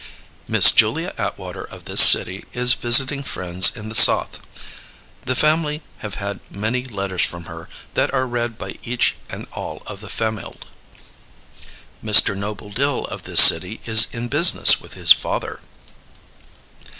Miss 0.47 0.71
Julia 0.71 1.13
Atwater 1.15 1.63
of 1.63 1.85
this 1.85 2.01
City 2.01 2.43
is 2.53 2.73
visiting 2.73 3.21
friends 3.21 3.77
in 3.77 3.87
the 3.87 3.93
Soth. 3.93 4.39
The 5.27 5.35
family 5.35 5.83
have 5.99 6.15
had 6.15 6.39
many 6.49 6.85
letters 6.85 7.21
from 7.21 7.43
her 7.45 7.69
that 7.93 8.11
are 8.11 8.25
read 8.25 8.57
by 8.57 8.79
each 8.81 9.13
and 9.29 9.45
all 9.51 9.83
of 9.85 9.99
the 10.01 10.09
famild. 10.09 10.65
Mr. 12.03 12.35
Noble 12.35 12.71
Dill 12.71 13.05
of 13.09 13.25
this 13.25 13.41
City 13.43 13.79
is 13.85 14.07
in 14.11 14.27
business 14.27 14.81
with 14.81 14.95
his 14.95 15.11
Father. 15.11 15.59